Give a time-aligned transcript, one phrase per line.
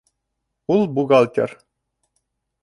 [0.75, 1.55] Ул бухгалтер